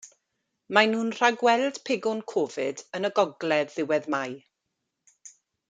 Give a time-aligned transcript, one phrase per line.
[0.77, 4.35] Mae'n nhw'n rhagweld pegwn Covid yn y gogledd ddiwedd Mai.